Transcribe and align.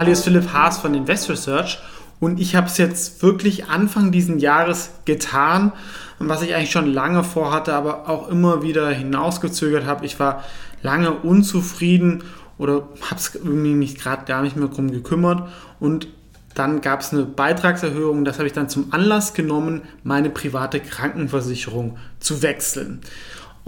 Hallo, 0.00 0.12
ist 0.12 0.22
Philipp 0.22 0.52
Haas 0.52 0.78
von 0.78 0.94
Invest 0.94 1.28
Research 1.28 1.80
und 2.20 2.38
ich 2.38 2.54
habe 2.54 2.68
es 2.68 2.78
jetzt 2.78 3.20
wirklich 3.20 3.66
Anfang 3.66 4.12
dieses 4.12 4.40
Jahres 4.40 4.90
getan, 5.06 5.72
was 6.20 6.42
ich 6.42 6.54
eigentlich 6.54 6.70
schon 6.70 6.86
lange 6.86 7.24
vorhatte, 7.24 7.74
aber 7.74 8.08
auch 8.08 8.28
immer 8.28 8.62
wieder 8.62 8.90
hinausgezögert 8.90 9.86
habe. 9.86 10.06
Ich 10.06 10.20
war 10.20 10.44
lange 10.82 11.10
unzufrieden 11.10 12.22
oder 12.58 12.86
habe 13.10 13.16
es 13.16 13.34
irgendwie 13.34 13.74
nicht 13.74 14.00
gerade 14.00 14.24
gar 14.24 14.42
nicht 14.42 14.54
mehr 14.54 14.68
drum 14.68 14.92
gekümmert 14.92 15.48
und 15.80 16.06
dann 16.54 16.80
gab 16.80 17.00
es 17.00 17.12
eine 17.12 17.24
Beitragserhöhung, 17.24 18.24
das 18.24 18.38
habe 18.38 18.46
ich 18.46 18.52
dann 18.52 18.68
zum 18.68 18.92
Anlass 18.92 19.34
genommen, 19.34 19.82
meine 20.04 20.30
private 20.30 20.78
Krankenversicherung 20.78 21.98
zu 22.20 22.42
wechseln. 22.42 23.00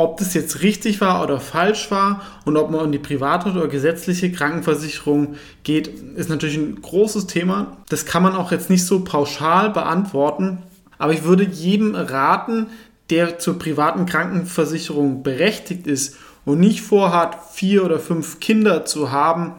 Ob 0.01 0.17
das 0.17 0.33
jetzt 0.33 0.63
richtig 0.63 1.03
war 1.03 1.23
oder 1.23 1.41
falsch 1.41 1.91
war 1.91 2.23
und 2.47 2.57
ob 2.57 2.71
man 2.71 2.87
in 2.87 2.93
die 2.93 2.99
private 2.99 3.51
oder 3.51 3.69
gesetzliche 3.69 4.33
Krankenversicherung 4.33 5.35
geht, 5.63 5.89
ist 5.89 6.31
natürlich 6.31 6.57
ein 6.57 6.81
großes 6.81 7.27
Thema. 7.27 7.77
Das 7.91 8.07
kann 8.07 8.23
man 8.23 8.35
auch 8.35 8.51
jetzt 8.51 8.71
nicht 8.71 8.87
so 8.87 9.05
pauschal 9.05 9.69
beantworten. 9.69 10.63
Aber 10.97 11.13
ich 11.13 11.25
würde 11.25 11.45
jedem 11.45 11.95
raten, 11.95 12.69
der 13.11 13.39
zur 13.39 13.59
privaten 13.59 14.07
Krankenversicherung 14.07 15.23
berechtigt 15.23 15.87
ist 15.87 16.17
und 16.47 16.61
nicht 16.61 16.81
vorhat, 16.81 17.37
vier 17.53 17.85
oder 17.85 17.99
fünf 17.99 18.41
Kinder 18.41 18.87
zu 18.87 19.13
haben, 19.13 19.53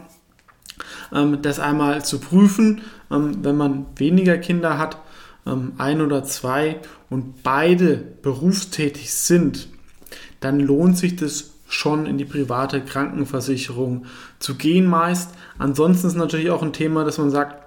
ähm, 1.13 1.43
das 1.43 1.59
einmal 1.59 2.03
zu 2.03 2.19
prüfen, 2.19 2.81
ähm, 3.11 3.43
wenn 3.43 3.57
man 3.57 3.85
weniger 3.95 4.39
Kinder 4.39 4.79
hat, 4.79 4.97
ähm, 5.45 5.73
ein 5.77 6.01
oder 6.01 6.23
zwei 6.23 6.79
und 7.11 7.43
beide 7.43 7.97
berufstätig 8.23 9.13
sind 9.13 9.67
dann 10.41 10.59
lohnt 10.59 10.97
sich 10.97 11.15
das 11.15 11.51
schon 11.69 12.05
in 12.05 12.17
die 12.17 12.25
private 12.25 12.81
Krankenversicherung 12.81 14.05
zu 14.39 14.55
gehen 14.55 14.85
meist. 14.85 15.29
Ansonsten 15.57 16.07
ist 16.07 16.17
natürlich 16.17 16.51
auch 16.51 16.61
ein 16.61 16.73
Thema, 16.73 17.05
dass 17.05 17.17
man 17.17 17.29
sagt, 17.29 17.61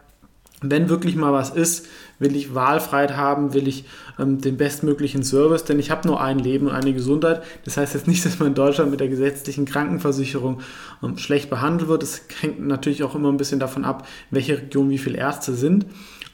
wenn 0.60 0.88
wirklich 0.88 1.16
mal 1.16 1.32
was 1.32 1.50
ist, 1.50 1.86
will 2.18 2.36
ich 2.36 2.54
Wahlfreiheit 2.54 3.16
haben, 3.16 3.54
will 3.54 3.68
ich 3.68 3.84
ähm, 4.18 4.40
den 4.40 4.56
bestmöglichen 4.56 5.22
Service, 5.22 5.64
denn 5.64 5.78
ich 5.78 5.90
habe 5.90 6.06
nur 6.06 6.20
ein 6.20 6.38
Leben 6.38 6.68
und 6.68 6.72
eine 6.72 6.92
Gesundheit. 6.92 7.42
Das 7.64 7.76
heißt 7.76 7.94
jetzt 7.94 8.06
nicht, 8.06 8.24
dass 8.24 8.38
man 8.38 8.48
in 8.48 8.54
Deutschland 8.54 8.90
mit 8.90 9.00
der 9.00 9.08
gesetzlichen 9.08 9.64
Krankenversicherung 9.64 10.60
ähm, 11.02 11.18
schlecht 11.18 11.50
behandelt 11.50 11.88
wird. 11.88 12.02
Das 12.02 12.22
hängt 12.40 12.60
natürlich 12.60 13.02
auch 13.02 13.14
immer 13.14 13.30
ein 13.30 13.36
bisschen 13.36 13.60
davon 13.60 13.84
ab, 13.84 14.06
in 14.30 14.36
welcher 14.36 14.58
Region 14.58 14.90
wie 14.90 14.98
viele 14.98 15.18
Ärzte 15.18 15.54
sind. 15.54 15.86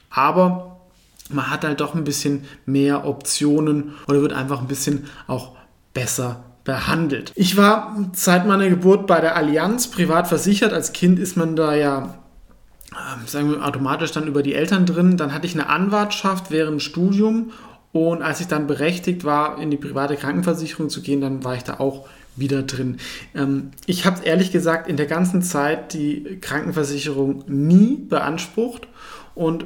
Aber 0.09 0.81
man 1.29 1.49
hat 1.49 1.63
halt 1.63 1.79
doch 1.81 1.95
ein 1.95 2.03
bisschen 2.03 2.45
mehr 2.65 3.05
Optionen 3.05 3.95
oder 4.07 4.21
wird 4.21 4.33
einfach 4.33 4.61
ein 4.61 4.67
bisschen 4.67 5.05
auch 5.27 5.55
besser 5.93 6.43
behandelt. 6.63 7.31
Ich 7.35 7.57
war 7.57 7.97
seit 8.13 8.45
meiner 8.45 8.69
Geburt 8.69 9.07
bei 9.07 9.19
der 9.19 9.35
Allianz 9.35 9.87
privat 9.87 10.27
versichert. 10.27 10.73
Als 10.73 10.93
Kind 10.93 11.19
ist 11.19 11.35
man 11.35 11.55
da 11.55 11.75
ja 11.75 12.15
ähm, 12.91 13.25
sagen 13.25 13.51
wir 13.51 13.65
automatisch 13.65 14.11
dann 14.11 14.27
über 14.27 14.43
die 14.43 14.53
Eltern 14.53 14.85
drin. 14.85 15.17
Dann 15.17 15.33
hatte 15.33 15.47
ich 15.47 15.53
eine 15.53 15.69
Anwartschaft 15.69 16.51
während 16.51 16.73
dem 16.73 16.79
Studium 16.79 17.51
und 17.93 18.21
als 18.21 18.39
ich 18.39 18.47
dann 18.47 18.67
berechtigt 18.67 19.23
war, 19.23 19.59
in 19.59 19.69
die 19.69 19.77
private 19.77 20.15
Krankenversicherung 20.15 20.89
zu 20.89 21.01
gehen, 21.01 21.21
dann 21.21 21.43
war 21.43 21.55
ich 21.55 21.63
da 21.63 21.79
auch 21.79 22.07
wieder 22.35 22.63
drin. 22.63 22.97
Ähm, 23.35 23.71
ich 23.85 24.05
habe 24.05 24.23
ehrlich 24.23 24.51
gesagt 24.51 24.87
in 24.87 24.97
der 24.97 25.05
ganzen 25.05 25.41
Zeit 25.41 25.93
die 25.93 26.39
Krankenversicherung 26.39 27.43
nie 27.47 27.97
beansprucht 27.97 28.87
und 29.35 29.65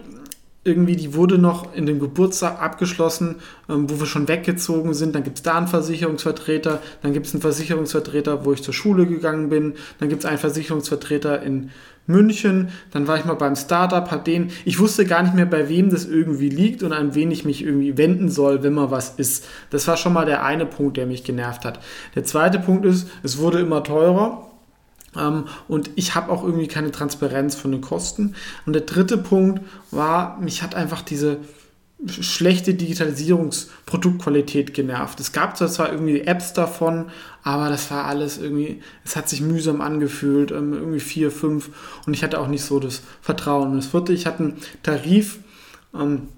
irgendwie, 0.65 0.95
die 0.95 1.13
wurde 1.13 1.37
noch 1.37 1.75
in 1.75 1.85
dem 1.85 1.99
Geburtstag 1.99 2.59
abgeschlossen, 2.59 3.35
ähm, 3.69 3.87
wo 3.89 3.99
wir 3.99 4.07
schon 4.07 4.27
weggezogen 4.27 4.95
sind. 4.95 5.13
Dann 5.13 5.23
gibt 5.23 5.37
es 5.37 5.43
da 5.43 5.57
einen 5.57 5.67
Versicherungsvertreter, 5.67 6.81
dann 7.03 7.13
gibt 7.13 7.27
es 7.27 7.33
einen 7.33 7.41
Versicherungsvertreter, 7.41 8.43
wo 8.45 8.51
ich 8.51 8.63
zur 8.63 8.73
Schule 8.73 9.05
gegangen 9.05 9.49
bin, 9.49 9.75
dann 9.99 10.09
gibt 10.09 10.23
es 10.23 10.25
einen 10.25 10.39
Versicherungsvertreter 10.39 11.41
in 11.43 11.69
München, 12.07 12.69
dann 12.91 13.07
war 13.07 13.17
ich 13.17 13.25
mal 13.25 13.35
beim 13.35 13.55
Startup, 13.55 14.09
hab 14.09 14.25
den, 14.25 14.51
ich 14.63 14.79
wusste 14.79 15.05
gar 15.05 15.23
nicht 15.23 15.35
mehr, 15.35 15.45
bei 15.45 15.69
wem 15.69 15.91
das 15.91 16.05
irgendwie 16.05 16.49
liegt 16.49 16.81
und 16.81 16.93
an 16.93 17.13
wen 17.15 17.31
ich 17.31 17.45
mich 17.45 17.63
irgendwie 17.63 17.97
wenden 17.97 18.29
soll, 18.29 18.63
wenn 18.63 18.73
mal 18.73 18.91
was 18.91 19.15
ist. 19.17 19.47
Das 19.69 19.87
war 19.87 19.97
schon 19.97 20.13
mal 20.13 20.25
der 20.25 20.43
eine 20.43 20.65
Punkt, 20.65 20.97
der 20.97 21.05
mich 21.05 21.23
genervt 21.23 21.63
hat. 21.63 21.79
Der 22.15 22.23
zweite 22.23 22.59
Punkt 22.59 22.85
ist, 22.85 23.07
es 23.21 23.37
wurde 23.37 23.59
immer 23.59 23.83
teurer. 23.83 24.51
Ähm, 25.17 25.45
und 25.67 25.89
ich 25.95 26.15
habe 26.15 26.31
auch 26.31 26.43
irgendwie 26.43 26.67
keine 26.67 26.91
Transparenz 26.91 27.55
von 27.55 27.71
den 27.71 27.81
Kosten. 27.81 28.35
Und 28.65 28.73
der 28.73 28.83
dritte 28.83 29.17
Punkt 29.17 29.61
war, 29.91 30.39
mich 30.39 30.63
hat 30.63 30.75
einfach 30.75 31.01
diese 31.01 31.39
schlechte 32.07 32.73
Digitalisierungsproduktqualität 32.73 34.73
genervt. 34.73 35.19
Es 35.19 35.31
gab 35.31 35.57
zwar 35.57 35.91
irgendwie 35.91 36.21
Apps 36.21 36.53
davon, 36.53 37.05
aber 37.43 37.69
das 37.69 37.89
war 37.89 38.05
alles 38.05 38.37
irgendwie, 38.37 38.81
es 39.03 39.15
hat 39.15 39.29
sich 39.29 39.41
mühsam 39.41 39.81
angefühlt, 39.81 40.51
ähm, 40.51 40.73
irgendwie 40.73 40.99
vier, 40.99 41.31
fünf 41.31 41.69
und 42.05 42.13
ich 42.13 42.23
hatte 42.23 42.39
auch 42.39 42.47
nicht 42.47 42.63
so 42.63 42.79
das 42.79 43.01
Vertrauen. 43.21 43.71
Und 43.71 43.77
das 43.77 43.87
vierte, 43.87 44.13
ich 44.13 44.25
hatte 44.25 44.43
einen 44.43 44.57
Tarif, 44.83 45.39
ähm, 45.93 46.29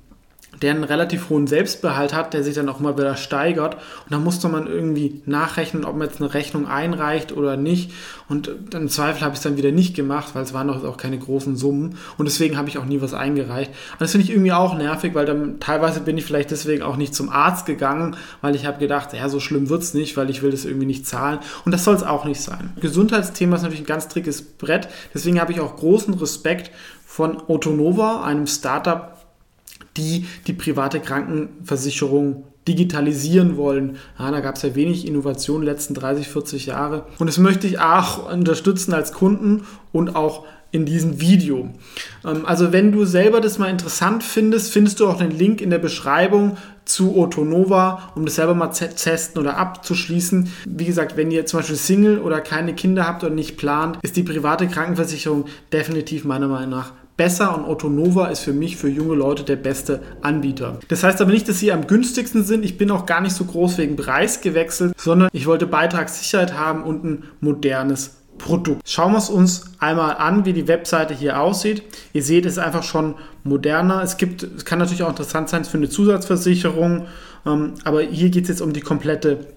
der 0.61 0.71
einen 0.71 0.83
relativ 0.83 1.29
hohen 1.29 1.47
Selbstbehalt 1.47 2.13
hat, 2.13 2.33
der 2.33 2.43
sich 2.43 2.55
dann 2.55 2.69
auch 2.69 2.79
mal 2.79 2.97
wieder 2.97 3.15
steigert. 3.15 3.75
Und 3.75 4.11
da 4.11 4.19
musste 4.19 4.47
man 4.47 4.67
irgendwie 4.67 5.21
nachrechnen, 5.25 5.85
ob 5.85 5.95
man 5.95 6.07
jetzt 6.07 6.19
eine 6.21 6.33
Rechnung 6.33 6.67
einreicht 6.67 7.31
oder 7.31 7.57
nicht. 7.57 7.91
Und 8.27 8.51
im 8.73 8.89
Zweifel 8.89 9.21
habe 9.21 9.33
ich 9.33 9.37
es 9.37 9.43
dann 9.43 9.57
wieder 9.57 9.71
nicht 9.71 9.95
gemacht, 9.95 10.29
weil 10.33 10.43
es 10.43 10.53
waren 10.53 10.67
doch 10.67 10.83
auch 10.83 10.97
keine 10.97 11.17
großen 11.17 11.55
Summen. 11.55 11.97
Und 12.17 12.25
deswegen 12.25 12.57
habe 12.57 12.69
ich 12.69 12.77
auch 12.77 12.85
nie 12.85 13.01
was 13.01 13.13
eingereicht. 13.13 13.71
Und 13.93 14.01
das 14.01 14.11
finde 14.11 14.25
ich 14.25 14.31
irgendwie 14.31 14.51
auch 14.51 14.75
nervig, 14.77 15.13
weil 15.15 15.25
dann 15.25 15.59
teilweise 15.59 16.01
bin 16.01 16.17
ich 16.17 16.25
vielleicht 16.25 16.51
deswegen 16.51 16.83
auch 16.83 16.97
nicht 16.97 17.13
zum 17.13 17.29
Arzt 17.29 17.65
gegangen, 17.65 18.15
weil 18.41 18.55
ich 18.55 18.65
habe 18.65 18.79
gedacht, 18.79 19.13
ja, 19.13 19.29
so 19.29 19.39
schlimm 19.39 19.69
wird 19.69 19.83
es 19.83 19.93
nicht, 19.93 20.17
weil 20.17 20.29
ich 20.29 20.41
will 20.41 20.51
das 20.51 20.65
irgendwie 20.65 20.87
nicht 20.87 21.05
zahlen. 21.05 21.39
Und 21.65 21.71
das 21.71 21.83
soll 21.83 21.95
es 21.95 22.03
auch 22.03 22.25
nicht 22.25 22.41
sein. 22.41 22.73
Gesundheitsthema 22.81 23.55
ist 23.55 23.61
natürlich 23.61 23.83
ein 23.83 23.87
ganz 23.87 24.07
trickes 24.07 24.41
Brett. 24.41 24.87
Deswegen 25.13 25.39
habe 25.39 25.51
ich 25.51 25.59
auch 25.59 25.75
großen 25.75 26.13
Respekt 26.15 26.71
von 27.05 27.41
Otonova, 27.47 28.23
einem 28.23 28.47
Startup, 28.47 29.16
die 29.97 30.25
die 30.47 30.53
private 30.53 30.99
Krankenversicherung 30.99 32.43
digitalisieren 32.67 33.57
wollen. 33.57 33.97
Ja, 34.19 34.29
da 34.31 34.41
gab 34.41 34.55
es 34.55 34.61
ja 34.61 34.75
wenig 34.75 35.07
Innovation 35.07 35.61
in 35.61 35.65
den 35.65 35.73
letzten 35.73 35.93
30, 35.93 36.27
40 36.27 36.65
Jahre. 36.67 37.05
Und 37.17 37.27
das 37.27 37.37
möchte 37.37 37.65
ich 37.65 37.79
auch 37.79 38.31
unterstützen 38.31 38.93
als 38.93 39.13
Kunden 39.13 39.63
und 39.91 40.15
auch 40.15 40.45
in 40.71 40.85
diesem 40.85 41.21
Video. 41.21 41.69
Ähm, 42.25 42.45
also 42.45 42.73
wenn 42.73 42.91
du 42.91 43.05
selber 43.05 43.39
das 43.39 43.57
mal 43.57 43.69
interessant 43.69 44.23
findest, 44.23 44.71
findest 44.71 44.99
du 44.99 45.07
auch 45.07 45.17
den 45.17 45.31
Link 45.31 45.61
in 45.61 45.69
der 45.69 45.79
Beschreibung 45.79 46.57
zu 46.83 47.17
Otonova, 47.17 48.11
um 48.15 48.25
das 48.25 48.35
selber 48.35 48.53
mal 48.53 48.71
zu 48.71 48.89
testen 48.89 49.41
oder 49.41 49.57
abzuschließen. 49.57 50.51
Wie 50.65 50.85
gesagt, 50.85 51.17
wenn 51.17 51.31
ihr 51.31 51.45
zum 51.45 51.59
Beispiel 51.59 51.75
Single 51.75 52.19
oder 52.19 52.41
keine 52.41 52.73
Kinder 52.73 53.05
habt 53.05 53.23
oder 53.23 53.33
nicht 53.33 53.57
plant, 53.57 53.97
ist 54.03 54.15
die 54.15 54.23
private 54.23 54.67
Krankenversicherung 54.67 55.45
definitiv 55.71 56.23
meiner 56.23 56.47
Meinung 56.47 56.69
nach 56.69 56.93
besser 57.17 57.57
und 57.57 57.65
Otto 57.65 57.89
Nova 57.89 58.27
ist 58.27 58.41
für 58.41 58.53
mich, 58.53 58.77
für 58.77 58.87
junge 58.87 59.15
Leute, 59.15 59.43
der 59.43 59.55
beste 59.55 60.01
Anbieter. 60.21 60.79
Das 60.87 61.03
heißt 61.03 61.19
aber 61.19 61.31
nicht, 61.31 61.49
dass 61.49 61.59
sie 61.59 61.71
am 61.71 61.87
günstigsten 61.87 62.43
sind. 62.43 62.63
Ich 62.63 62.77
bin 62.77 62.91
auch 62.91 63.05
gar 63.05 63.21
nicht 63.21 63.35
so 63.35 63.43
groß 63.43 63.79
wegen 63.79 63.95
Preis 63.95 64.41
gewechselt, 64.41 64.93
sondern 64.97 65.29
ich 65.33 65.47
wollte 65.47 65.65
Beitragssicherheit 65.67 66.53
haben 66.53 66.83
und 66.83 67.03
ein 67.03 67.23
modernes 67.41 68.17
Produkt. 68.37 68.81
Schauen 68.85 69.13
wir 69.13 69.17
es 69.17 69.29
uns 69.29 69.71
einmal 69.79 70.17
an, 70.17 70.45
wie 70.45 70.53
die 70.53 70.67
Webseite 70.67 71.15
hier 71.15 71.41
aussieht. 71.41 71.81
Ihr 72.13 72.21
seht, 72.23 72.45
es 72.45 72.53
ist 72.53 72.59
einfach 72.59 72.83
schon 72.83 73.15
moderner. 73.43 74.03
Es 74.03 74.17
gibt, 74.17 74.43
es 74.43 74.63
kann 74.63 74.79
natürlich 74.79 75.01
auch 75.03 75.09
interessant 75.09 75.49
sein 75.49 75.65
für 75.65 75.77
eine 75.77 75.89
Zusatzversicherung, 75.89 77.07
ähm, 77.45 77.73
aber 77.83 78.01
hier 78.01 78.29
geht 78.29 78.43
es 78.43 78.49
jetzt 78.49 78.61
um 78.61 78.73
die 78.73 78.81
komplette 78.81 79.56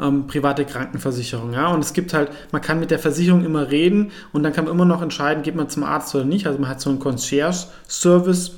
ähm, 0.00 0.26
private 0.26 0.64
Krankenversicherung. 0.64 1.52
Ja? 1.52 1.68
Und 1.68 1.80
es 1.80 1.92
gibt 1.92 2.14
halt, 2.14 2.30
man 2.52 2.62
kann 2.62 2.80
mit 2.80 2.90
der 2.90 2.98
Versicherung 2.98 3.44
immer 3.44 3.70
reden 3.70 4.12
und 4.32 4.42
dann 4.42 4.52
kann 4.52 4.64
man 4.64 4.74
immer 4.74 4.84
noch 4.84 5.02
entscheiden, 5.02 5.42
geht 5.42 5.56
man 5.56 5.68
zum 5.68 5.84
Arzt 5.84 6.14
oder 6.14 6.24
nicht. 6.24 6.46
Also 6.46 6.58
man 6.58 6.68
hat 6.68 6.80
so 6.80 6.90
einen 6.90 6.98
Concierge-Service 6.98 8.52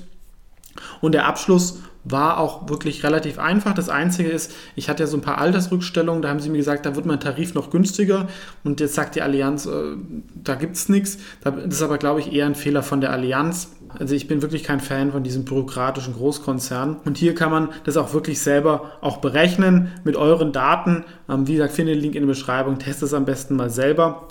und 1.00 1.12
der 1.12 1.26
Abschluss 1.26 1.81
war 2.05 2.38
auch 2.38 2.69
wirklich 2.69 3.05
relativ 3.05 3.38
einfach. 3.38 3.75
Das 3.75 3.88
Einzige 3.88 4.31
ist, 4.31 4.53
ich 4.75 4.88
hatte 4.88 5.03
ja 5.03 5.06
so 5.06 5.16
ein 5.16 5.22
paar 5.22 5.38
Altersrückstellungen, 5.38 6.22
da 6.22 6.31
haben 6.31 6.41
sie 6.41 6.49
mir 6.49 6.59
gesagt, 6.59 6.87
da 6.87 6.97
wird 6.97 7.06
mein 7.06 7.21
Tarif 7.21 7.55
noch 7.55 7.71
günstiger 7.71 8.28
und 8.65 8.81
jetzt 8.81 8.94
sagt 8.94 9.16
die 9.16 9.22
Allianz, 9.22 9.66
äh, 9.66 9.97
da 10.34 10.54
gibt 10.54 10.77
es 10.77 10.89
nichts. 10.89 11.19
Das 11.42 11.54
ist 11.65 11.83
aber, 11.83 11.98
glaube 11.98 12.21
ich, 12.21 12.33
eher 12.33 12.47
ein 12.47 12.54
Fehler 12.54 12.83
von 12.83 13.01
der 13.01 13.13
Allianz. 13.13 13.72
Also 13.98 14.15
ich 14.15 14.28
bin 14.28 14.41
wirklich 14.41 14.63
kein 14.63 14.80
Fan 14.80 15.13
von 15.13 15.22
diesem 15.22 15.45
bürokratischen 15.45 16.15
Großkonzern. 16.15 16.97
Und 17.04 17.19
hier 17.19 17.34
kann 17.34 17.51
man 17.51 17.69
das 17.84 17.97
auch 17.97 18.15
wirklich 18.15 18.41
selber 18.41 18.92
auch 19.01 19.19
berechnen 19.19 19.89
mit 20.04 20.16
euren 20.16 20.53
Daten. 20.53 21.04
Ähm, 21.28 21.47
wie 21.47 21.54
gesagt, 21.54 21.75
finde 21.75 21.92
den 21.92 22.01
Link 22.01 22.15
in 22.15 22.22
der 22.22 22.28
Beschreibung, 22.28 22.78
testet 22.78 23.09
es 23.09 23.15
am 23.15 23.25
besten 23.25 23.57
mal 23.57 23.71
selber. 23.71 24.28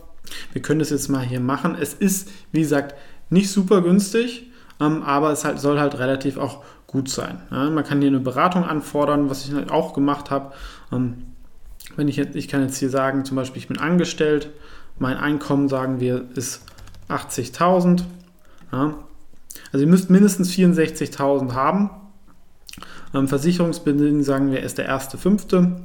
Wir 0.53 0.61
können 0.61 0.79
das 0.79 0.89
jetzt 0.89 1.09
mal 1.09 1.25
hier 1.25 1.39
machen. 1.39 1.75
Es 1.79 1.93
ist, 1.93 2.29
wie 2.51 2.61
gesagt, 2.61 2.95
nicht 3.29 3.51
super 3.51 3.81
günstig, 3.81 4.49
ähm, 4.79 5.03
aber 5.03 5.31
es 5.31 5.45
halt, 5.45 5.59
soll 5.59 5.79
halt 5.79 5.99
relativ 5.99 6.37
auch 6.37 6.63
gut 6.89 7.07
sein. 7.07 7.39
Ja, 7.51 7.69
man 7.69 7.83
kann 7.83 7.99
hier 7.99 8.07
eine 8.07 8.19
Beratung 8.19 8.63
anfordern, 8.63 9.29
was 9.29 9.45
ich 9.45 9.53
halt 9.53 9.69
auch 9.69 9.93
gemacht 9.93 10.31
habe. 10.31 10.53
Ähm, 10.91 11.27
wenn 11.95 12.07
ich 12.07 12.15
jetzt, 12.15 12.35
ich 12.35 12.47
kann 12.47 12.63
jetzt 12.63 12.77
hier 12.77 12.89
sagen, 12.89 13.25
zum 13.25 13.35
Beispiel, 13.35 13.61
ich 13.61 13.67
bin 13.67 13.77
angestellt, 13.77 14.49
mein 14.97 15.17
Einkommen, 15.17 15.69
sagen 15.69 15.99
wir, 15.99 16.25
ist 16.35 16.63
80.000. 17.07 18.05
Ja. 18.71 18.95
Also 19.71 19.85
ihr 19.85 19.89
müsst 19.89 20.09
mindestens 20.09 20.51
64.000 20.51 21.53
haben. 21.53 21.91
Ähm, 23.13 23.27
Versicherungsbedingungen 23.27 24.23
sagen 24.23 24.51
wir, 24.51 24.63
ist 24.63 24.79
der 24.79 24.85
erste 24.85 25.19
fünfte. 25.19 25.79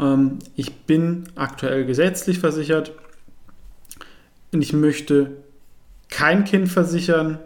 Ähm, 0.00 0.38
ich 0.56 0.74
bin 0.86 1.24
aktuell 1.36 1.84
gesetzlich 1.84 2.38
versichert 2.38 2.92
und 4.52 4.62
ich 4.62 4.72
möchte 4.72 5.36
kein 6.08 6.44
Kind 6.44 6.68
versichern. 6.68 7.38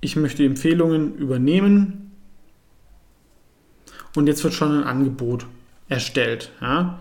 Ich 0.00 0.16
möchte 0.16 0.44
Empfehlungen 0.44 1.16
übernehmen. 1.16 2.12
Und 4.14 4.26
jetzt 4.26 4.42
wird 4.42 4.54
schon 4.54 4.80
ein 4.80 4.84
Angebot 4.84 5.46
erstellt. 5.88 6.50
Ja? 6.60 6.98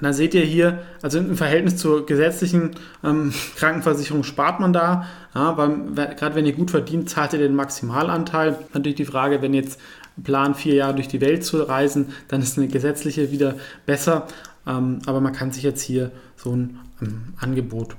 Da 0.00 0.12
seht 0.12 0.34
ihr 0.34 0.44
hier, 0.44 0.82
also 1.02 1.18
im 1.18 1.36
Verhältnis 1.36 1.76
zur 1.76 2.06
gesetzlichen 2.06 2.72
ähm, 3.02 3.32
Krankenversicherung 3.56 4.22
spart 4.22 4.60
man 4.60 4.72
da, 4.72 5.06
ja, 5.34 5.52
gerade 5.52 6.34
wenn 6.34 6.46
ihr 6.46 6.52
gut 6.52 6.70
verdient, 6.70 7.10
zahlt 7.10 7.32
ihr 7.32 7.38
den 7.38 7.54
Maximalanteil. 7.54 8.58
Natürlich 8.74 8.96
die 8.96 9.04
Frage, 9.04 9.42
wenn 9.42 9.54
jetzt 9.54 9.80
plant, 10.22 10.56
vier 10.56 10.74
Jahre 10.74 10.94
durch 10.94 11.08
die 11.08 11.20
Welt 11.20 11.44
zu 11.44 11.62
reisen, 11.62 12.08
dann 12.28 12.42
ist 12.42 12.58
eine 12.58 12.68
gesetzliche 12.68 13.30
wieder 13.30 13.54
besser. 13.86 14.26
Ähm, 14.66 15.00
aber 15.06 15.20
man 15.20 15.32
kann 15.32 15.52
sich 15.52 15.62
jetzt 15.62 15.82
hier 15.82 16.10
so 16.36 16.54
ein 16.54 16.78
ähm, 17.00 17.34
Angebot 17.38 17.96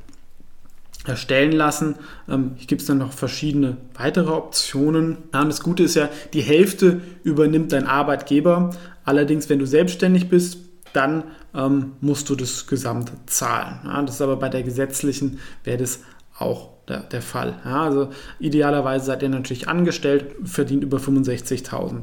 erstellen 1.06 1.51
lassen. 1.51 1.95
Ähm, 2.27 2.51
hier 2.56 2.68
gibt 2.68 2.81
es 2.81 2.88
dann 2.88 3.00
noch 3.00 3.13
verschiedene 3.13 3.77
weitere 3.95 4.31
Optionen. 4.31 5.18
Ja, 5.33 5.44
das 5.45 5.62
Gute 5.62 5.83
ist 5.83 5.95
ja, 5.95 6.10
die 6.33 6.42
Hälfte 6.42 7.01
übernimmt 7.24 7.71
dein 7.71 7.88
Arbeitgeber. 7.88 8.72
Allerdings, 9.06 9.50
wenn 9.50 9.60
du 9.60 9.65
selbstständig 9.65 10.30
bist, 10.30 10.57
dann 10.94 11.24
ähm, 11.56 11.94
musst 12.01 12.30
du 12.30 12.36
das 12.36 12.68
Gesamt 12.68 13.12
zahlen. 13.25 13.80
Das 14.06 14.15
ist 14.15 14.22
aber 14.22 14.38
bei 14.38 14.50
der 14.50 14.63
gesetzlichen, 14.63 15.39
wäre 15.63 15.77
das 15.77 16.01
auch 16.38 16.69
der, 16.89 17.01
der 17.01 17.21
Fall. 17.21 17.56
Ja, 17.63 17.83
also 17.83 18.09
idealerweise 18.39 19.06
seid 19.06 19.21
ihr 19.24 19.30
natürlich 19.30 19.69
angestellt, 19.69 20.36
verdient 20.44 20.83
über 20.83 20.97
65.000. 20.97 22.01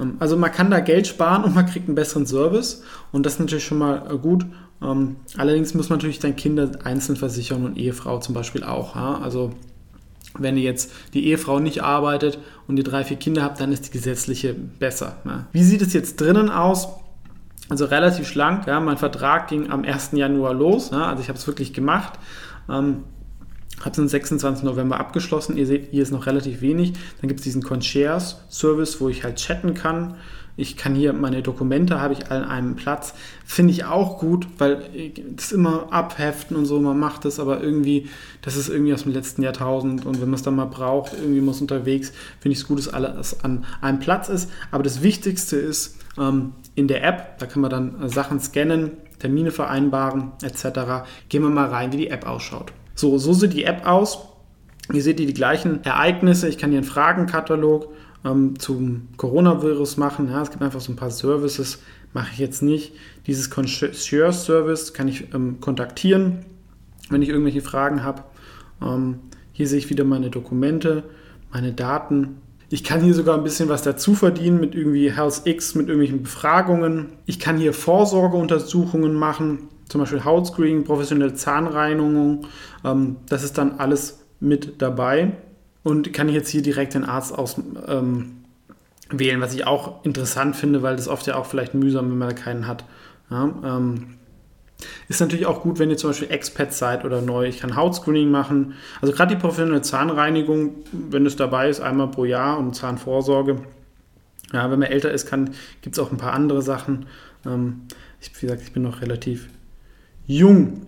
Ähm, 0.00 0.16
also 0.18 0.36
man 0.36 0.50
kann 0.50 0.70
da 0.70 0.80
Geld 0.80 1.06
sparen 1.06 1.44
und 1.44 1.54
man 1.54 1.66
kriegt 1.66 1.86
einen 1.86 1.94
besseren 1.94 2.26
Service 2.26 2.82
und 3.12 3.26
das 3.26 3.34
ist 3.34 3.40
natürlich 3.40 3.64
schon 3.64 3.78
mal 3.78 4.02
äh, 4.10 4.16
gut. 4.16 4.46
Ähm, 4.82 5.16
allerdings 5.36 5.74
muss 5.74 5.90
man 5.90 5.98
natürlich 5.98 6.18
deine 6.18 6.34
Kinder 6.34 6.70
einzeln 6.84 7.16
versichern 7.16 7.64
und 7.64 7.78
Ehefrau 7.78 8.18
zum 8.18 8.34
Beispiel 8.34 8.64
auch. 8.64 8.96
Ja? 8.96 9.20
Also 9.22 9.52
wenn 10.38 10.56
ihr 10.56 10.64
jetzt 10.64 10.90
die 11.14 11.26
Ehefrau 11.26 11.60
nicht 11.60 11.82
arbeitet 11.82 12.38
und 12.66 12.78
ihr 12.78 12.84
drei, 12.84 13.04
vier 13.04 13.18
Kinder 13.18 13.42
habt, 13.42 13.60
dann 13.60 13.70
ist 13.70 13.86
die 13.86 13.90
gesetzliche 13.90 14.54
besser. 14.54 15.16
Ja? 15.24 15.46
Wie 15.52 15.62
sieht 15.62 15.82
es 15.82 15.92
jetzt 15.92 16.20
drinnen 16.20 16.50
aus? 16.50 16.88
Also 17.68 17.84
relativ 17.84 18.26
schlank. 18.26 18.66
Ja? 18.66 18.80
Mein 18.80 18.96
Vertrag 18.96 19.48
ging 19.48 19.70
am 19.70 19.84
1. 19.84 20.10
Januar 20.12 20.54
los. 20.54 20.90
Ja? 20.90 21.06
Also 21.06 21.22
ich 21.22 21.28
habe 21.28 21.38
es 21.38 21.46
wirklich 21.46 21.72
gemacht. 21.72 22.18
Ähm, 22.68 23.04
habe 23.84 23.92
es 23.92 23.98
am 23.98 24.08
26. 24.08 24.64
November 24.64 24.98
abgeschlossen. 24.98 25.56
Ihr 25.56 25.66
seht, 25.66 25.90
hier 25.90 26.02
ist 26.02 26.12
noch 26.12 26.26
relativ 26.26 26.60
wenig. 26.60 26.94
Dann 27.20 27.28
gibt 27.28 27.40
es 27.40 27.44
diesen 27.44 27.62
Concierge-Service, 27.62 29.00
wo 29.00 29.08
ich 29.08 29.24
halt 29.24 29.36
chatten 29.36 29.74
kann. 29.74 30.14
Ich 30.54 30.76
kann 30.76 30.94
hier 30.94 31.14
meine 31.14 31.42
Dokumente, 31.42 32.00
habe 32.00 32.12
ich 32.12 32.30
an 32.30 32.44
einem 32.44 32.76
Platz. 32.76 33.14
Finde 33.44 33.72
ich 33.72 33.84
auch 33.86 34.18
gut, 34.18 34.46
weil 34.58 34.82
das 35.34 35.50
immer 35.50 35.90
abheften 35.90 36.56
und 36.56 36.66
so, 36.66 36.78
man 36.78 36.98
macht 36.98 37.24
das, 37.24 37.40
aber 37.40 37.62
irgendwie, 37.62 38.10
das 38.42 38.56
ist 38.56 38.68
irgendwie 38.68 38.92
aus 38.92 39.04
dem 39.04 39.12
letzten 39.12 39.42
Jahrtausend 39.42 40.04
und 40.04 40.20
wenn 40.20 40.28
man 40.28 40.34
es 40.34 40.42
dann 40.42 40.56
mal 40.56 40.66
braucht, 40.66 41.14
irgendwie 41.14 41.40
muss 41.40 41.62
unterwegs, 41.62 42.12
finde 42.40 42.52
ich 42.52 42.58
es 42.58 42.68
gut, 42.68 42.78
dass 42.78 42.88
alles 42.88 43.42
an 43.42 43.64
einem 43.80 43.98
Platz 43.98 44.28
ist. 44.28 44.50
Aber 44.70 44.82
das 44.82 45.02
Wichtigste 45.02 45.56
ist 45.56 45.96
ähm, 46.18 46.52
in 46.74 46.86
der 46.86 47.02
App, 47.02 47.38
da 47.38 47.46
kann 47.46 47.62
man 47.62 47.70
dann 47.70 48.08
Sachen 48.10 48.38
scannen, 48.38 48.90
Termine 49.20 49.52
vereinbaren 49.52 50.32
etc. 50.42 51.06
Gehen 51.30 51.42
wir 51.42 51.50
mal 51.50 51.68
rein, 51.68 51.92
wie 51.92 51.96
die 51.96 52.08
App 52.08 52.26
ausschaut. 52.26 52.72
So, 53.02 53.18
so 53.18 53.32
sieht 53.32 53.54
die 53.54 53.64
App 53.64 53.84
aus. 53.84 54.28
Hier 54.92 55.02
seht 55.02 55.18
ihr 55.18 55.26
die 55.26 55.34
gleichen 55.34 55.82
Ereignisse. 55.82 56.48
Ich 56.48 56.56
kann 56.56 56.70
hier 56.70 56.78
einen 56.78 56.86
Fragenkatalog 56.86 57.88
ähm, 58.24 58.56
zum 58.60 59.08
Coronavirus 59.16 59.96
machen. 59.96 60.30
Ja, 60.30 60.40
es 60.40 60.52
gibt 60.52 60.62
einfach 60.62 60.80
so 60.80 60.92
ein 60.92 60.94
paar 60.94 61.10
Services, 61.10 61.80
mache 62.12 62.28
ich 62.32 62.38
jetzt 62.38 62.62
nicht. 62.62 62.92
Dieses 63.26 63.50
Concierge-Service 63.50 64.94
kann 64.94 65.08
ich 65.08 65.34
ähm, 65.34 65.58
kontaktieren, 65.60 66.44
wenn 67.10 67.22
ich 67.22 67.28
irgendwelche 67.28 67.60
Fragen 67.60 68.04
habe. 68.04 68.22
Ähm, 68.80 69.18
hier 69.50 69.66
sehe 69.66 69.78
ich 69.78 69.90
wieder 69.90 70.04
meine 70.04 70.30
Dokumente, 70.30 71.02
meine 71.52 71.72
Daten. 71.72 72.36
Ich 72.70 72.84
kann 72.84 73.00
hier 73.00 73.14
sogar 73.14 73.36
ein 73.36 73.42
bisschen 73.42 73.68
was 73.68 73.82
dazu 73.82 74.14
verdienen 74.14 74.60
mit 74.60 74.76
irgendwie 74.76 75.10
Health 75.10 75.42
X, 75.44 75.74
mit 75.74 75.88
irgendwelchen 75.88 76.22
Befragungen. 76.22 77.14
Ich 77.26 77.40
kann 77.40 77.58
hier 77.58 77.72
Vorsorgeuntersuchungen 77.72 79.12
machen 79.12 79.70
zum 79.92 80.00
Beispiel 80.00 80.24
Hautscreening, 80.24 80.84
professionelle 80.84 81.34
Zahnreinigung. 81.34 82.46
Ähm, 82.82 83.16
das 83.28 83.44
ist 83.44 83.58
dann 83.58 83.78
alles 83.78 84.24
mit 84.40 84.80
dabei. 84.80 85.32
Und 85.84 86.14
kann 86.14 86.30
ich 86.30 86.34
jetzt 86.34 86.48
hier 86.48 86.62
direkt 86.62 86.94
den 86.94 87.04
Arzt 87.04 87.36
auswählen, 87.36 88.42
ähm, 89.10 89.40
was 89.40 89.54
ich 89.54 89.66
auch 89.66 90.02
interessant 90.04 90.56
finde, 90.56 90.82
weil 90.82 90.96
das 90.96 91.08
oft 91.08 91.26
ja 91.26 91.36
auch 91.36 91.44
vielleicht 91.44 91.74
mühsam, 91.74 92.10
wenn 92.10 92.16
man 92.18 92.30
da 92.30 92.34
keinen 92.34 92.66
hat. 92.66 92.84
Ja, 93.30 93.52
ähm, 93.64 94.14
ist 95.08 95.20
natürlich 95.20 95.44
auch 95.44 95.60
gut, 95.60 95.78
wenn 95.78 95.90
ihr 95.90 95.98
zum 95.98 96.10
Beispiel 96.10 96.30
Expat 96.30 96.72
seid 96.72 97.04
oder 97.04 97.20
neu. 97.20 97.46
Ich 97.46 97.58
kann 97.60 97.76
Hautscreening 97.76 98.30
machen. 98.30 98.72
Also 99.02 99.12
gerade 99.12 99.34
die 99.34 99.40
professionelle 99.40 99.82
Zahnreinigung, 99.82 100.76
wenn 100.92 101.26
es 101.26 101.36
dabei 101.36 101.68
ist, 101.68 101.80
einmal 101.80 102.08
pro 102.08 102.24
Jahr 102.24 102.58
und 102.58 102.74
Zahnvorsorge. 102.74 103.60
Ja, 104.54 104.70
wenn 104.70 104.78
man 104.78 104.88
älter 104.88 105.10
ist, 105.10 105.30
gibt 105.82 105.96
es 105.96 105.98
auch 105.98 106.10
ein 106.10 106.16
paar 106.16 106.32
andere 106.32 106.62
Sachen. 106.62 107.06
Ähm, 107.44 107.82
ich, 108.22 108.30
wie 108.40 108.46
gesagt, 108.46 108.62
ich 108.62 108.72
bin 108.72 108.82
noch 108.82 109.02
relativ 109.02 109.48
jung. 110.26 110.82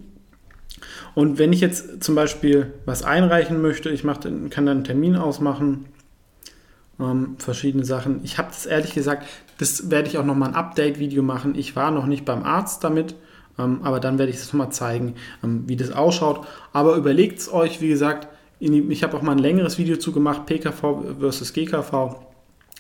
Und 1.15 1.39
wenn 1.39 1.53
ich 1.53 1.61
jetzt 1.61 2.03
zum 2.03 2.15
Beispiel 2.15 2.73
was 2.85 3.03
einreichen 3.03 3.63
möchte, 3.63 3.91
ich 3.91 4.05
mach, 4.05 4.21
kann 4.21 4.51
dann 4.51 4.69
einen 4.69 4.85
Termin 4.85 5.17
ausmachen, 5.17 5.87
ähm, 7.01 7.37
verschiedene 7.39 7.85
Sachen. 7.85 8.21
Ich 8.25 8.39
habe 8.39 8.49
das 8.49 8.67
ehrlich 8.67 8.95
gesagt, 8.95 9.27
das 9.59 9.91
werde 9.91 10.09
ich 10.09 10.19
auch 10.19 10.25
nochmal 10.25 10.51
ein 10.51 10.55
Update-Video 10.55 11.23
machen. 11.23 11.55
Ich 11.55 11.77
war 11.77 11.91
noch 11.91 12.07
nicht 12.07 12.25
beim 12.25 12.43
Arzt 12.43 12.83
damit, 12.83 13.15
ähm, 13.59 13.81
aber 13.83 14.01
dann 14.01 14.19
werde 14.19 14.31
ich 14.31 14.39
es 14.39 14.53
nochmal 14.53 14.73
zeigen, 14.73 15.15
ähm, 15.43 15.65
wie 15.67 15.77
das 15.77 15.93
ausschaut. 15.93 16.47
Aber 16.73 16.97
überlegt 16.97 17.39
es 17.39 17.53
euch, 17.53 17.81
wie 17.81 17.89
gesagt, 17.89 18.29
die, 18.61 18.81
ich 18.91 19.03
habe 19.03 19.17
auch 19.17 19.23
mal 19.23 19.33
ein 19.33 19.39
längeres 19.39 19.79
Video 19.79 19.97
zu 19.97 20.13
gemacht, 20.13 20.47
PKV 20.47 21.19
versus 21.19 21.53
GKV. 21.53 22.17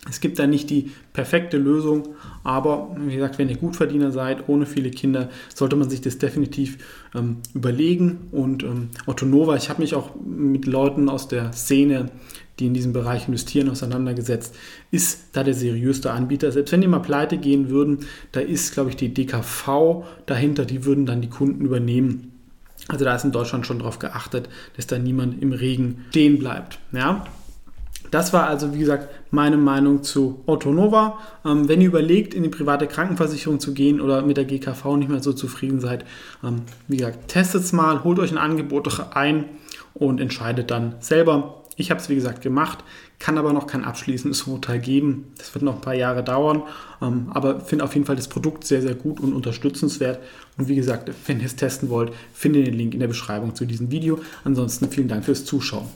Es 0.08 0.20
gibt 0.20 0.38
da 0.38 0.46
nicht 0.46 0.68
die 0.68 0.90
perfekte 1.12 1.56
Lösung, 1.56 2.08
aber 2.42 2.94
wie 2.98 3.14
gesagt, 3.14 3.38
wenn 3.38 3.48
ihr 3.48 3.56
Gutverdiener 3.56 4.12
seid, 4.12 4.48
ohne 4.48 4.66
viele 4.66 4.90
Kinder, 4.90 5.30
sollte 5.54 5.76
man 5.76 5.88
sich 5.88 6.02
das 6.02 6.18
definitiv 6.18 6.76
ähm, 7.14 7.38
überlegen. 7.54 8.28
Und 8.30 8.62
ähm, 8.64 8.90
Otto 9.06 9.24
Nova, 9.24 9.56
ich 9.56 9.70
habe 9.70 9.80
mich 9.80 9.94
auch 9.94 10.10
mit 10.22 10.66
Leuten 10.66 11.08
aus 11.08 11.28
der 11.28 11.52
Szene, 11.52 12.10
die 12.58 12.66
in 12.66 12.74
diesem 12.74 12.92
Bereich 12.92 13.28
investieren, 13.28 13.70
auseinandergesetzt, 13.70 14.54
ist 14.90 15.28
da 15.32 15.42
der 15.42 15.54
seriöste 15.54 16.12
Anbieter. 16.12 16.52
Selbst 16.52 16.72
wenn 16.72 16.82
die 16.82 16.88
mal 16.88 17.00
pleite 17.00 17.38
gehen 17.38 17.70
würden, 17.70 18.00
da 18.32 18.40
ist, 18.40 18.74
glaube 18.74 18.90
ich, 18.90 18.96
die 18.96 19.12
DKV 19.12 20.04
dahinter, 20.26 20.64
die 20.64 20.84
würden 20.84 21.06
dann 21.06 21.22
die 21.22 21.30
Kunden 21.30 21.64
übernehmen. 21.64 22.32
Also 22.88 23.04
da 23.04 23.16
ist 23.16 23.24
in 23.24 23.32
Deutschland 23.32 23.66
schon 23.66 23.78
darauf 23.78 23.98
geachtet, 23.98 24.48
dass 24.76 24.86
da 24.86 24.98
niemand 24.98 25.42
im 25.42 25.52
Regen 25.52 26.04
stehen 26.10 26.38
bleibt. 26.38 26.78
Ja? 26.92 27.24
Das 28.14 28.32
war 28.32 28.46
also, 28.46 28.72
wie 28.72 28.78
gesagt, 28.78 29.08
meine 29.32 29.56
Meinung 29.56 30.04
zu 30.04 30.44
Otto 30.46 30.70
Nova. 30.70 31.18
Ähm, 31.44 31.68
wenn 31.68 31.80
ihr 31.80 31.88
überlegt, 31.88 32.32
in 32.32 32.44
die 32.44 32.48
private 32.48 32.86
Krankenversicherung 32.86 33.58
zu 33.58 33.74
gehen 33.74 34.00
oder 34.00 34.22
mit 34.22 34.36
der 34.36 34.44
GKV 34.44 34.96
nicht 34.98 35.10
mehr 35.10 35.20
so 35.20 35.32
zufrieden 35.32 35.80
seid, 35.80 36.04
ähm, 36.44 36.62
wie 36.86 36.98
gesagt, 36.98 37.26
testet 37.26 37.62
es 37.62 37.72
mal, 37.72 38.04
holt 38.04 38.20
euch 38.20 38.30
ein 38.30 38.38
Angebot 38.38 38.88
ein 39.16 39.46
und 39.94 40.20
entscheidet 40.20 40.70
dann 40.70 40.94
selber. 41.00 41.64
Ich 41.74 41.90
habe 41.90 42.00
es, 42.00 42.08
wie 42.08 42.14
gesagt, 42.14 42.40
gemacht, 42.40 42.84
kann 43.18 43.36
aber 43.36 43.52
noch 43.52 43.66
kein 43.66 43.82
abschließendes 43.82 44.44
Urteil 44.44 44.78
geben. 44.78 45.32
Das 45.36 45.52
wird 45.52 45.64
noch 45.64 45.74
ein 45.74 45.80
paar 45.80 45.96
Jahre 45.96 46.22
dauern, 46.22 46.62
ähm, 47.02 47.32
aber 47.34 47.62
finde 47.62 47.84
auf 47.84 47.94
jeden 47.94 48.06
Fall 48.06 48.14
das 48.14 48.28
Produkt 48.28 48.62
sehr, 48.64 48.80
sehr 48.80 48.94
gut 48.94 49.18
und 49.18 49.32
unterstützenswert. 49.32 50.20
Und 50.56 50.68
wie 50.68 50.76
gesagt, 50.76 51.10
wenn 51.26 51.40
ihr 51.40 51.46
es 51.46 51.56
testen 51.56 51.88
wollt, 51.88 52.12
findet 52.32 52.68
den 52.68 52.74
Link 52.74 52.94
in 52.94 53.00
der 53.00 53.08
Beschreibung 53.08 53.56
zu 53.56 53.64
diesem 53.64 53.90
Video. 53.90 54.20
Ansonsten 54.44 54.88
vielen 54.88 55.08
Dank 55.08 55.24
fürs 55.24 55.44
Zuschauen. 55.44 55.88